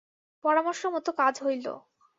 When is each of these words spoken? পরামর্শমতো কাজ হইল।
পরামর্শমতো 0.43 1.11
কাজ 1.19 1.35
হইল। 1.45 1.65